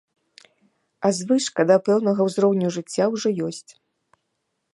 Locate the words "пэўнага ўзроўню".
1.89-2.67